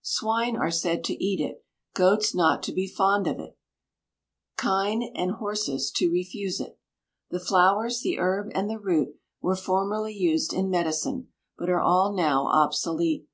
Swine 0.00 0.56
are 0.56 0.70
said 0.70 1.04
to 1.04 1.22
eat 1.22 1.38
it, 1.38 1.66
goats 1.92 2.34
not 2.34 2.62
to 2.62 2.72
be 2.72 2.86
fond 2.88 3.26
of 3.26 3.38
it, 3.38 3.58
kine 4.56 5.02
and 5.14 5.32
horses 5.32 5.90
to 5.96 6.10
refuse 6.10 6.60
it. 6.60 6.78
The 7.28 7.38
flowers, 7.38 8.00
the 8.00 8.18
herb, 8.18 8.50
and 8.54 8.70
the 8.70 8.78
root 8.78 9.16
were 9.42 9.54
formerly 9.54 10.14
used 10.14 10.54
in 10.54 10.70
medicine, 10.70 11.28
but 11.58 11.68
are 11.68 11.82
all 11.82 12.14
now 12.14 12.46
obsolete. 12.46 13.28